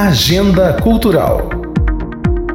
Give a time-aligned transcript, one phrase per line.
[0.00, 1.48] Agenda Cultural.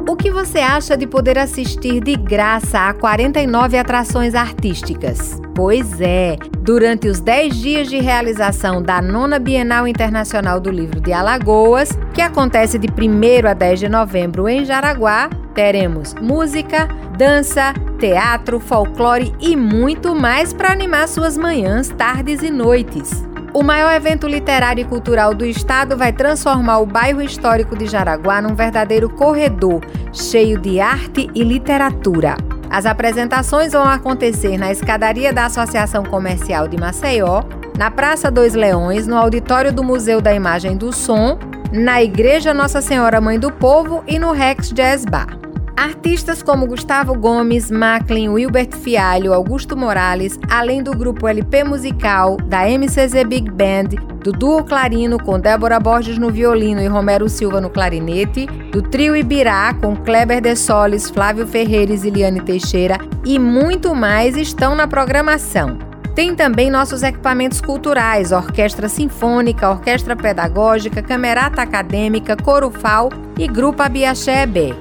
[0.08, 5.42] O que você acha de poder assistir de graça a 49 atrações artísticas?
[5.54, 11.12] Pois é, durante os 10 dias de realização da nona Bienal Internacional do Livro de
[11.12, 16.88] Alagoas, que acontece de 1 a 10 de novembro em Jaraguá, teremos música,
[17.18, 23.22] dança, teatro, folclore e muito mais para animar suas manhãs, tardes e noites.
[23.54, 28.42] O maior evento literário e cultural do estado vai transformar o bairro histórico de Jaraguá
[28.42, 29.80] num verdadeiro corredor,
[30.12, 32.36] cheio de arte e literatura.
[32.68, 37.44] As apresentações vão acontecer na escadaria da Associação Comercial de Maceió,
[37.78, 41.38] na Praça Dois Leões, no auditório do Museu da Imagem do Som,
[41.72, 45.43] na Igreja Nossa Senhora Mãe do Povo e no Rex Jazz Bar.
[45.76, 52.62] Artistas como Gustavo Gomes, Macklin, Wilbert Fialho, Augusto Morales, além do grupo LP Musical, da
[52.68, 57.68] MCZ Big Band, do Duo Clarino com Débora Borges no violino e Romero Silva no
[57.68, 63.94] clarinete, do Trio Ibirá com Kleber De Solis, Flávio Ferreira e Ziliane Teixeira e muito
[63.94, 65.76] mais estão na programação.
[66.14, 74.46] Tem também nossos equipamentos culturais, orquestra sinfônica, orquestra pedagógica, camerata acadêmica, corufal e grupo Abiaxé
[74.46, 74.72] B.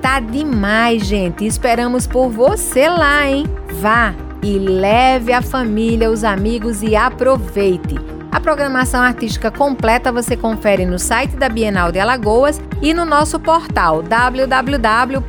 [0.00, 1.46] Tá demais, gente.
[1.46, 3.44] Esperamos por você lá, hein?
[3.80, 7.96] Vá e leve a família, os amigos e aproveite.
[8.30, 13.40] A programação artística completa você confere no site da Bienal de Alagoas e no nosso
[13.40, 15.26] portal www.ufal.br.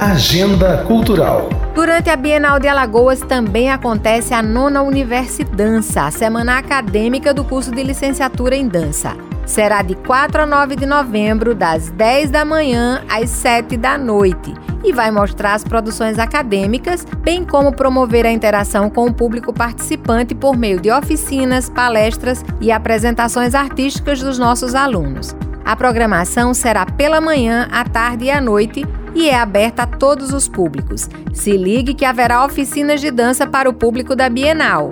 [0.00, 1.48] Agenda Cultural.
[1.74, 7.70] Durante a Bienal de Alagoas também acontece a nona Universidança, a semana acadêmica do curso
[7.70, 9.16] de licenciatura em dança
[9.50, 14.54] será de 4 a 9 de novembro, das 10 da manhã às 7 da noite,
[14.84, 20.34] e vai mostrar as produções acadêmicas, bem como promover a interação com o público participante
[20.34, 25.34] por meio de oficinas, palestras e apresentações artísticas dos nossos alunos.
[25.64, 30.32] A programação será pela manhã, à tarde e à noite e é aberta a todos
[30.32, 31.08] os públicos.
[31.32, 34.90] Se ligue que haverá oficinas de dança para o público da Bienal.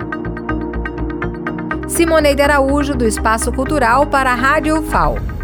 [1.87, 5.38] Simoneide Araújo, do Espaço Cultural, para a Rádio UFAL.